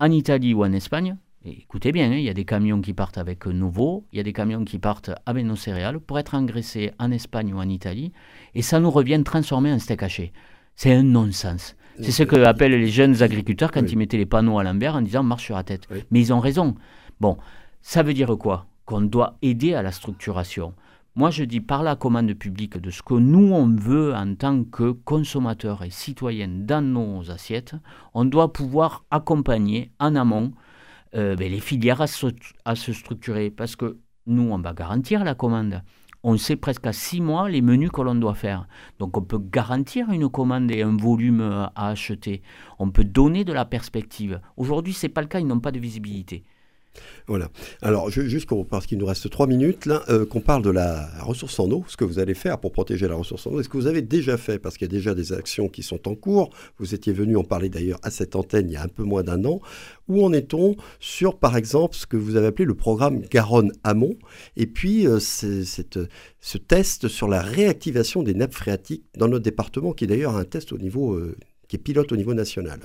en 0.00 0.10
Italie 0.10 0.54
ou 0.54 0.64
en 0.64 0.72
Espagne. 0.72 1.16
écoutez 1.44 1.92
bien, 1.92 2.10
hein, 2.10 2.16
il 2.16 2.24
y 2.24 2.28
a 2.28 2.34
des 2.34 2.44
camions 2.44 2.80
qui 2.80 2.92
partent 2.92 3.18
avec 3.18 3.46
nos 3.46 3.68
veaux, 3.68 4.06
il 4.12 4.16
y 4.16 4.20
a 4.20 4.22
des 4.22 4.32
camions 4.32 4.64
qui 4.64 4.78
partent 4.78 5.10
avec 5.26 5.44
nos 5.44 5.56
céréales 5.56 6.00
pour 6.00 6.18
être 6.18 6.34
engraissés 6.34 6.92
en 6.98 7.10
Espagne 7.10 7.52
ou 7.54 7.58
en 7.58 7.68
Italie, 7.68 8.12
et 8.54 8.62
ça 8.62 8.80
nous 8.80 8.90
revient 8.90 9.22
transformer 9.24 9.72
en 9.72 9.78
steak 9.78 10.02
haché. 10.02 10.32
C'est 10.74 10.92
un 10.92 11.02
non-sens. 11.02 11.76
C'est 12.00 12.12
ce 12.12 12.22
que 12.22 12.36
appellent 12.36 12.72
les 12.72 12.88
jeunes 12.88 13.22
agriculteurs 13.22 13.70
quand 13.70 13.90
ils 13.90 13.98
mettaient 13.98 14.16
les 14.16 14.26
panneaux 14.26 14.58
à 14.58 14.64
l'envers 14.64 14.96
en 14.96 15.02
disant 15.02 15.22
marche 15.22 15.44
sur 15.44 15.56
la 15.56 15.62
tête. 15.62 15.86
Mais 16.10 16.20
ils 16.20 16.32
ont 16.32 16.40
raison. 16.40 16.74
Bon, 17.20 17.36
ça 17.82 18.02
veut 18.02 18.14
dire 18.14 18.34
quoi? 18.38 18.66
Qu'on 18.84 19.02
doit 19.02 19.36
aider 19.42 19.74
à 19.74 19.82
la 19.82 19.92
structuration. 19.92 20.74
Moi, 21.14 21.30
je 21.30 21.44
dis 21.44 21.60
par 21.60 21.82
la 21.82 21.94
commande 21.94 22.32
publique 22.32 22.78
de 22.78 22.90
ce 22.90 23.02
que 23.02 23.12
nous, 23.12 23.52
on 23.52 23.68
veut 23.76 24.14
en 24.14 24.34
tant 24.34 24.64
que 24.64 24.92
consommateurs 24.92 25.82
et 25.82 25.90
citoyens 25.90 26.48
dans 26.48 26.82
nos 26.82 27.30
assiettes, 27.30 27.74
on 28.14 28.24
doit 28.24 28.52
pouvoir 28.52 29.04
accompagner 29.10 29.90
en 30.00 30.16
amont 30.16 30.52
euh, 31.14 31.36
ben, 31.36 31.52
les 31.52 31.60
filières 31.60 32.00
à 32.00 32.06
se 32.06 32.92
structurer. 32.94 33.50
Parce 33.50 33.76
que 33.76 33.98
nous, 34.26 34.50
on 34.50 34.58
va 34.58 34.72
garantir 34.72 35.22
la 35.22 35.34
commande 35.34 35.82
on 36.24 36.36
sait 36.36 36.56
presque 36.56 36.86
à 36.86 36.92
six 36.92 37.20
mois 37.20 37.48
les 37.48 37.62
menus 37.62 37.90
que 37.90 38.00
l'on 38.00 38.14
doit 38.14 38.34
faire. 38.34 38.66
Donc 38.98 39.16
on 39.16 39.22
peut 39.22 39.40
garantir 39.40 40.10
une 40.10 40.28
commande 40.28 40.70
et 40.70 40.82
un 40.82 40.96
volume 40.96 41.40
à 41.40 41.88
acheter. 41.88 42.42
On 42.78 42.90
peut 42.90 43.04
donner 43.04 43.44
de 43.44 43.52
la 43.52 43.64
perspective. 43.64 44.40
Aujourd'hui, 44.56 44.92
ce 44.92 45.06
n'est 45.06 45.12
pas 45.12 45.22
le 45.22 45.26
cas, 45.26 45.40
ils 45.40 45.46
n'ont 45.46 45.60
pas 45.60 45.72
de 45.72 45.80
visibilité. 45.80 46.44
Voilà. 47.26 47.48
Alors, 47.80 48.10
juste 48.10 48.48
parce 48.68 48.86
qu'il 48.86 48.98
nous 48.98 49.06
reste 49.06 49.30
trois 49.30 49.46
minutes, 49.46 49.88
euh, 50.08 50.26
qu'on 50.26 50.40
parle 50.40 50.62
de 50.62 50.70
la 50.70 51.08
ressource 51.22 51.58
en 51.60 51.70
eau, 51.70 51.84
ce 51.88 51.96
que 51.96 52.04
vous 52.04 52.18
allez 52.18 52.34
faire 52.34 52.58
pour 52.58 52.72
protéger 52.72 53.08
la 53.08 53.14
ressource 53.14 53.46
en 53.46 53.52
eau. 53.52 53.60
Est-ce 53.60 53.68
que 53.68 53.76
vous 53.76 53.86
avez 53.86 54.02
déjà 54.02 54.36
fait 54.36 54.58
Parce 54.58 54.76
qu'il 54.76 54.86
y 54.86 54.90
a 54.90 54.96
déjà 54.96 55.14
des 55.14 55.32
actions 55.32 55.68
qui 55.68 55.82
sont 55.82 56.08
en 56.08 56.14
cours. 56.14 56.50
Vous 56.78 56.94
étiez 56.94 57.12
venu 57.12 57.36
en 57.36 57.44
parler 57.44 57.68
d'ailleurs 57.68 58.00
à 58.02 58.10
cette 58.10 58.36
antenne 58.36 58.68
il 58.68 58.72
y 58.72 58.76
a 58.76 58.82
un 58.82 58.88
peu 58.88 59.04
moins 59.04 59.22
d'un 59.22 59.44
an. 59.44 59.60
Où 60.08 60.24
en 60.24 60.32
est-on 60.32 60.76
sur, 61.00 61.38
par 61.38 61.56
exemple, 61.56 61.96
ce 61.96 62.06
que 62.06 62.16
vous 62.16 62.36
avez 62.36 62.48
appelé 62.48 62.64
le 62.64 62.74
programme 62.74 63.20
Garonne-Amont 63.20 64.16
Et 64.56 64.66
puis, 64.66 65.06
euh, 65.06 65.18
ce 65.20 66.58
test 66.58 67.08
sur 67.08 67.28
la 67.28 67.40
réactivation 67.40 68.22
des 68.22 68.34
nappes 68.34 68.54
phréatiques 68.54 69.04
dans 69.16 69.28
notre 69.28 69.44
département, 69.44 69.92
qui 69.92 70.04
est 70.04 70.08
d'ailleurs 70.08 70.36
un 70.36 70.44
test 70.44 70.72
euh, 70.72 71.36
qui 71.68 71.76
est 71.76 71.78
pilote 71.78 72.12
au 72.12 72.16
niveau 72.16 72.34
national? 72.34 72.80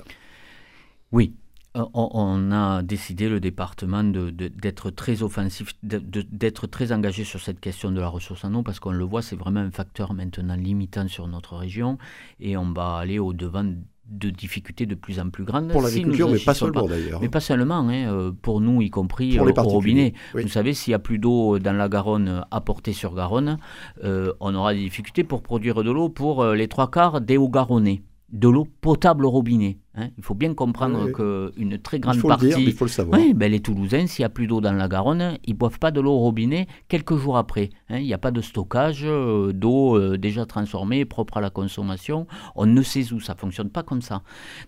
Oui, 1.12 1.34
on, 1.74 2.52
a 2.52 2.82
décidé, 2.82 3.28
le 3.28 3.40
département, 3.40 4.02
d'être 4.04 4.90
très 4.90 5.22
offensif, 5.22 5.72
d'être 5.82 6.66
très 6.66 6.92
engagé 6.92 7.24
sur 7.24 7.40
cette 7.40 7.60
question 7.60 7.90
de 7.90 8.00
la 8.00 8.08
ressource 8.08 8.44
en 8.44 8.54
eau, 8.54 8.62
parce 8.62 8.80
qu'on 8.80 8.92
le 8.92 9.04
voit, 9.04 9.22
c'est 9.22 9.36
vraiment 9.36 9.60
un 9.60 9.70
facteur 9.70 10.14
maintenant 10.14 10.56
limitant 10.56 11.08
sur 11.08 11.28
notre 11.28 11.56
région, 11.56 11.98
et 12.40 12.56
on 12.56 12.72
va 12.72 12.96
aller 12.96 13.18
au-devant 13.18 13.64
de 14.10 14.30
difficultés 14.30 14.86
de 14.86 14.94
plus 14.94 15.20
en 15.20 15.28
plus 15.28 15.44
grandes. 15.44 15.68
Pour 15.68 15.82
l'agriculture, 15.82 16.30
mais 16.30 16.38
pas 16.38 16.54
seulement 16.54 16.86
d'ailleurs. 16.86 17.20
Mais 17.20 17.28
pas 17.28 17.40
seulement, 17.40 17.80
hein, 17.80 18.06
euh, 18.06 18.32
pour 18.32 18.62
nous 18.62 18.80
y 18.80 18.88
compris 18.88 19.36
pour 19.36 19.46
euh, 19.46 19.52
au 19.52 19.68
robinet. 19.68 20.14
Vous 20.32 20.48
savez, 20.48 20.72
s'il 20.72 20.92
n'y 20.92 20.96
a 20.96 20.98
plus 20.98 21.18
d'eau 21.18 21.58
dans 21.58 21.74
la 21.74 21.90
Garonne 21.90 22.44
apportée 22.50 22.94
sur 22.94 23.14
Garonne, 23.14 23.58
on 24.02 24.54
aura 24.54 24.72
des 24.72 24.80
difficultés 24.80 25.24
pour 25.24 25.42
produire 25.42 25.84
de 25.84 25.90
l'eau 25.90 26.08
pour 26.08 26.44
les 26.46 26.68
trois 26.68 26.90
quarts 26.90 27.20
des 27.20 27.36
hauts 27.36 27.50
garonnais 27.50 28.02
de 28.32 28.48
l'eau 28.48 28.66
potable 28.80 29.24
au 29.24 29.30
robinet. 29.30 29.78
Hein. 29.98 30.10
Il 30.16 30.24
faut 30.24 30.34
bien 30.34 30.54
comprendre 30.54 31.10
qu'une 31.10 31.78
très 31.78 31.98
grande 31.98 32.22
partie. 32.22 32.52
il 32.58 32.72
faut 32.72 32.84
le 32.84 32.90
savoir. 32.90 33.18
Oui, 33.18 33.34
ben 33.34 33.50
les 33.50 33.60
Toulousains, 33.60 34.06
s'il 34.06 34.22
n'y 34.22 34.26
a 34.26 34.30
plus 34.30 34.46
d'eau 34.46 34.60
dans 34.60 34.72
la 34.72 34.88
Garonne, 34.88 35.38
ils 35.44 35.54
ne 35.54 35.58
boivent 35.58 35.78
pas 35.78 35.90
de 35.90 36.00
l'eau 36.00 36.12
au 36.12 36.18
robinet 36.18 36.66
quelques 36.88 37.16
jours 37.16 37.36
après. 37.36 37.70
Hein. 37.88 37.98
Il 37.98 38.04
n'y 38.04 38.14
a 38.14 38.18
pas 38.18 38.30
de 38.30 38.40
stockage 38.40 39.02
euh, 39.04 39.52
d'eau 39.52 39.96
euh, 39.96 40.16
déjà 40.16 40.46
transformée, 40.46 41.04
propre 41.04 41.38
à 41.38 41.40
la 41.40 41.50
consommation. 41.50 42.26
On 42.54 42.66
ne 42.66 42.82
sait 42.82 43.12
où, 43.12 43.20
ça 43.20 43.34
ne 43.34 43.38
fonctionne 43.38 43.70
pas 43.70 43.82
comme 43.82 44.02
ça. 44.02 44.22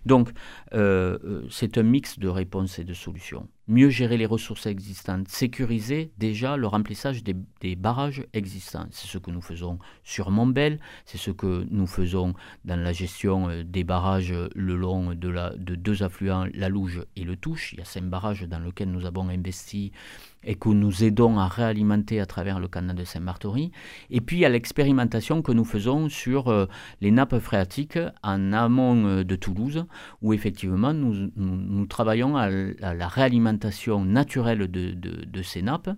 Donc, 0.04 0.30
euh, 0.74 1.42
c'est 1.50 1.78
un 1.78 1.82
mix 1.82 2.18
de 2.18 2.28
réponses 2.28 2.78
et 2.78 2.84
de 2.84 2.94
solutions 2.94 3.48
mieux 3.70 3.88
gérer 3.88 4.16
les 4.16 4.26
ressources 4.26 4.66
existantes, 4.66 5.28
sécuriser 5.28 6.10
déjà 6.18 6.56
le 6.56 6.66
remplissage 6.66 7.22
des, 7.22 7.76
barrages 7.76 8.26
existants. 8.32 8.86
C'est 8.90 9.06
ce 9.06 9.16
que 9.16 9.30
nous 9.30 9.40
faisons 9.40 9.78
sur 10.02 10.32
Montbel, 10.32 10.80
c'est 11.04 11.18
ce 11.18 11.30
que 11.30 11.64
nous 11.70 11.86
faisons 11.86 12.34
dans 12.64 12.80
la 12.80 12.92
gestion 12.92 13.48
des 13.64 13.84
barrages 13.84 14.34
le 14.56 14.74
long 14.74 15.14
de, 15.20 15.74
deux 15.74 16.02
affluents, 16.02 16.46
la 16.54 16.68
Louge 16.68 17.04
et 17.16 17.24
le 17.24 17.36
Touche. 17.36 17.72
Il 17.72 17.78
y 17.78 17.82
a 17.82 17.84
cinq 17.84 18.04
barrages 18.04 18.42
dans 18.42 18.58
lesquels 18.58 18.90
nous 18.90 19.06
avons 19.06 19.28
investi 19.28 19.92
et 20.44 20.54
que 20.54 20.68
nous 20.68 21.04
aidons 21.04 21.38
à 21.38 21.48
réalimenter 21.48 22.20
à 22.20 22.26
travers 22.26 22.60
le 22.60 22.68
canal 22.68 22.96
de 22.96 23.04
Saint-Martory. 23.04 23.72
Et 24.10 24.20
puis 24.20 24.44
a 24.44 24.48
l'expérimentation 24.48 25.42
que 25.42 25.52
nous 25.52 25.64
faisons 25.64 26.08
sur 26.08 26.48
euh, 26.48 26.66
les 27.00 27.10
nappes 27.10 27.38
phréatiques 27.38 27.98
en 28.22 28.52
amont 28.52 29.06
euh, 29.06 29.24
de 29.24 29.36
Toulouse, 29.36 29.84
où 30.22 30.32
effectivement 30.32 30.94
nous, 30.94 31.86
travaillons 31.86 32.36
à, 32.36 32.48
la 32.50 33.08
réalimentation 33.08 34.04
naturelle 34.04 34.70
de, 34.70 35.42
ces 35.42 35.62
nappes 35.62 35.90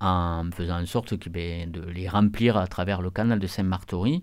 en 0.00 0.44
faisant 0.52 0.82
en 0.82 0.86
sorte 0.86 1.18
que, 1.18 1.30
ben, 1.30 1.70
de 1.70 1.80
les 1.80 2.08
remplir 2.08 2.56
à 2.56 2.66
travers 2.66 3.00
le 3.00 3.10
canal 3.10 3.38
de 3.38 3.46
Saint-Martory. 3.46 4.22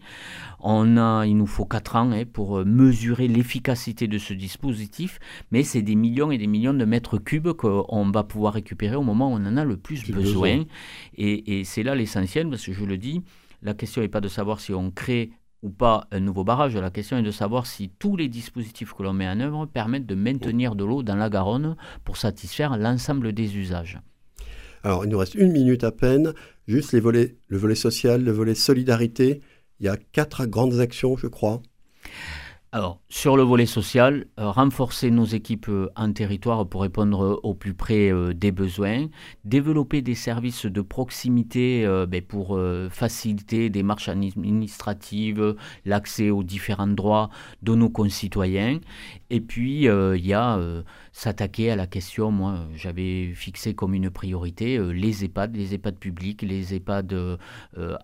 Il 0.63 1.37
nous 1.37 1.47
faut 1.47 1.65
4 1.65 1.95
ans 1.95 2.11
hein, 2.11 2.23
pour 2.31 2.59
euh, 2.59 2.65
mesurer 2.65 3.27
l'efficacité 3.27 4.07
de 4.07 4.17
ce 4.17 4.33
dispositif, 4.33 5.19
mais 5.51 5.63
c'est 5.63 5.81
des 5.81 5.95
millions 5.95 6.31
et 6.31 6.37
des 6.37 6.47
millions 6.47 6.73
de 6.73 6.85
mètres 6.85 7.17
cubes 7.17 7.51
qu'on 7.53 8.11
va 8.11 8.23
pouvoir 8.23 8.53
récupérer 8.53 8.95
au 8.95 9.03
moment 9.03 9.31
où 9.31 9.37
on 9.37 9.45
en 9.45 9.50
a 9.57 9.65
le 9.65 9.77
plus 9.77 10.09
besoin. 10.09 10.63
Et, 11.15 11.59
et 11.59 11.63
c'est 11.63 11.83
là 11.83 11.95
l'essentiel, 11.95 12.49
parce 12.49 12.65
que 12.65 12.73
je 12.73 12.83
le 12.85 12.97
dis, 12.97 13.21
la 13.61 13.73
question 13.73 14.01
n'est 14.01 14.07
pas 14.07 14.21
de 14.21 14.27
savoir 14.27 14.59
si 14.59 14.73
on 14.73 14.91
crée 14.91 15.31
ou 15.61 15.69
pas 15.69 16.07
un 16.11 16.19
nouveau 16.19 16.43
barrage. 16.43 16.75
La 16.75 16.89
question 16.89 17.17
est 17.17 17.23
de 17.23 17.31
savoir 17.31 17.65
si 17.67 17.89
tous 17.99 18.17
les 18.17 18.27
dispositifs 18.27 18.93
que 18.93 19.03
l'on 19.03 19.13
met 19.13 19.27
en 19.27 19.39
œuvre 19.39 19.65
permettent 19.67 20.07
de 20.07 20.15
maintenir 20.15 20.75
de 20.75 20.83
l'eau 20.83 21.03
dans 21.03 21.15
la 21.15 21.29
Garonne 21.29 21.75
pour 22.03 22.17
satisfaire 22.17 22.77
l'ensemble 22.77 23.33
des 23.33 23.57
usages. 23.57 23.99
Alors, 24.83 25.05
il 25.05 25.11
nous 25.11 25.17
reste 25.19 25.35
une 25.35 25.51
minute 25.51 25.83
à 25.83 25.91
peine. 25.91 26.33
Juste 26.67 26.93
les 26.93 26.99
volets, 26.99 27.35
le 27.47 27.57
volet 27.57 27.75
social, 27.75 28.23
le 28.23 28.31
volet 28.31 28.55
solidarité. 28.55 29.41
Il 29.79 29.85
y 29.85 29.89
a 29.89 29.97
quatre 29.97 30.45
grandes 30.47 30.79
actions, 30.79 31.15
je 31.17 31.27
crois. 31.27 31.61
Alors, 32.73 33.01
sur 33.09 33.35
le 33.35 33.43
volet 33.43 33.65
social, 33.65 34.27
euh, 34.39 34.49
renforcer 34.49 35.11
nos 35.11 35.25
équipes 35.25 35.67
euh, 35.67 35.89
en 35.97 36.13
territoire 36.13 36.65
pour 36.65 36.83
répondre 36.83 37.41
au 37.43 37.53
plus 37.53 37.73
près 37.73 38.09
euh, 38.09 38.33
des 38.33 38.53
besoins, 38.53 39.09
développer 39.43 40.01
des 40.01 40.15
services 40.15 40.65
de 40.65 40.79
proximité 40.79 41.85
ben, 42.07 42.21
pour 42.21 42.57
faciliter 42.89 43.69
des 43.69 43.83
marches 43.83 44.07
administratives, 44.07 45.57
l'accès 45.83 46.29
aux 46.29 46.43
différents 46.43 46.87
droits 46.87 47.29
de 47.61 47.75
nos 47.75 47.89
concitoyens. 47.89 48.79
Et 49.29 49.41
puis, 49.41 49.85
il 49.85 50.25
y 50.25 50.33
a 50.33 50.59
s'attaquer 51.11 51.71
à 51.71 51.75
la 51.75 51.87
question, 51.87 52.31
moi 52.31 52.67
j'avais 52.75 53.33
fixé 53.33 53.73
comme 53.73 53.93
une 53.93 54.09
priorité 54.09 54.79
les 54.93 55.25
EHPAD, 55.25 55.55
les 55.55 55.73
EHPAD 55.73 55.97
publics, 55.97 56.41
les 56.41 56.73
EHPAD 56.73 57.37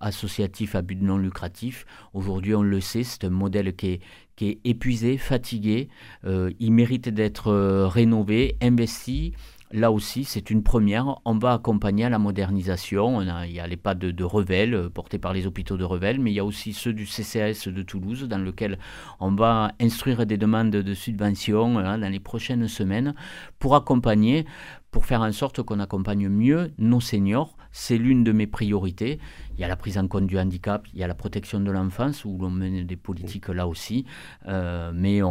associatifs 0.02 0.76
à 0.76 0.82
but 0.82 1.02
non 1.02 1.18
lucratif. 1.18 1.86
Aujourd'hui, 2.14 2.56
on 2.56 2.64
le 2.64 2.82
sait, 2.82 3.04
c'est 3.04 3.24
un 3.24 3.30
modèle 3.30 3.76
qui 3.76 4.00
est 4.42 4.60
épuisé, 4.64 5.18
fatigué. 5.18 5.90
Euh, 6.26 6.52
il 6.60 6.72
mérite 6.72 7.10
d'être 7.10 7.48
euh, 7.48 7.88
rénové, 7.88 8.56
investi. 8.62 9.34
Là 9.72 9.92
aussi, 9.92 10.24
c'est 10.24 10.50
une 10.50 10.64
première. 10.64 11.20
On 11.26 11.38
va 11.38 11.52
accompagner 11.52 12.06
à 12.06 12.10
la 12.10 12.20
modernisation. 12.20 13.22
il 13.22 13.52
y 13.52 13.60
a 13.60 13.68
les 13.68 13.76
pas 13.76 13.96
de, 13.96 14.24
Revel, 14.24 14.74
euh, 14.74 14.90
portés 14.90 15.20
par 15.20 15.34
les 15.34 15.46
hôpitaux 15.46 15.76
de 15.76 15.84
Revel, 15.84 16.22
mais 16.22 16.32
il 16.32 16.36
y 16.36 16.40
a 16.40 16.46
aussi 16.46 16.72
ceux 16.72 16.94
du 16.94 17.06
CCAS 17.06 17.68
de 17.68 17.82
Toulouse, 17.82 18.24
dans 18.30 18.38
lequel 18.38 18.80
on 19.20 19.32
va 19.32 19.74
instruire 19.82 20.26
des 20.26 20.38
demandes 20.38 20.70
de 20.70 20.94
subvention 20.94 21.80
hein, 21.80 21.98
dans 21.98 22.10
les 22.10 22.22
prochaines 22.22 22.70
semaines 22.70 23.14
pour 23.60 23.76
accompagner, 23.76 24.46
pour 24.92 25.06
faire 25.06 25.22
en 25.22 25.32
sorte 25.32 25.62
qu'on 25.62 25.80
accompagne 25.80 26.30
mieux 26.30 26.72
nos 26.78 27.02
seniors. 27.02 27.56
C'est 27.72 27.98
l'une 27.98 28.24
de 28.24 28.32
mes 28.32 28.48
priorités. 28.48 29.20
Il 29.54 29.62
y 29.62 29.64
a 29.64 29.68
la 29.68 29.76
prise 29.76 29.98
en 29.98 30.08
compte 30.08 30.28
du 30.28 30.40
handicap, 30.40 30.88
il 30.94 31.00
y 31.00 31.04
a 31.04 31.08
la 31.08 31.14
protection 31.14 31.60
de 31.60 31.70
l'enfance, 31.72 32.26
où 32.26 32.38
l'on 32.40 32.50
mène 32.50 32.86
des 32.86 32.96
politiques 32.96 33.50
là 33.50 33.68
aussi. 33.68 34.06
Euh, 34.48 34.92
mais 34.94 35.22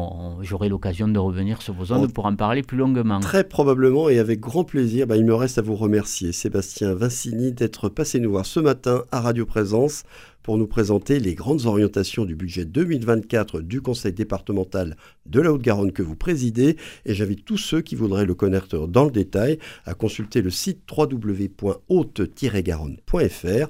j'aurai 0.42 0.68
l'occasion 0.68 1.08
de 1.08 1.18
revenir 1.18 1.62
sur 1.62 1.74
vos 1.74 1.86
zones 1.86 2.12
pour 2.12 2.26
en 2.26 2.36
parler 2.36 2.62
plus 2.62 2.76
longuement. 2.76 3.20
Très 3.20 3.44
probablement 3.44 4.08
et 4.08 4.18
avec 4.18 4.40
grand 4.40 4.64
plaisir. 4.64 5.06
Bah, 5.06 5.16
il 5.16 5.24
me 5.24 5.34
reste 5.34 5.58
à 5.58 5.62
vous 5.62 5.76
remercier, 5.76 6.32
Sébastien 6.32 6.94
Vincini, 6.94 7.52
d'être 7.52 7.88
passé 7.88 8.20
nous 8.20 8.30
voir 8.30 8.46
ce 8.46 8.60
matin 8.60 9.02
à 9.10 9.20
Radio 9.20 9.46
Présence 9.46 10.04
pour 10.46 10.56
nous 10.58 10.66
présenter 10.68 11.18
les 11.18 11.34
grandes 11.34 11.66
orientations 11.66 12.24
du 12.24 12.36
budget 12.36 12.64
2024 12.64 13.62
du 13.62 13.80
Conseil 13.80 14.12
départemental 14.12 14.96
de 15.26 15.40
la 15.40 15.52
Haute-Garonne 15.52 15.90
que 15.90 16.04
vous 16.04 16.14
présidez. 16.14 16.76
Et 17.04 17.14
j'invite 17.14 17.44
tous 17.44 17.56
ceux 17.56 17.80
qui 17.80 17.96
voudraient 17.96 18.26
le 18.26 18.36
connaître 18.36 18.86
dans 18.86 19.04
le 19.04 19.10
détail 19.10 19.58
à 19.86 19.94
consulter 19.94 20.42
le 20.42 20.50
site 20.50 20.82
www.haute-garonne.fr 20.88 23.64